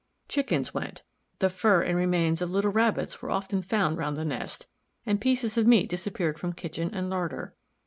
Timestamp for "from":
6.39-6.53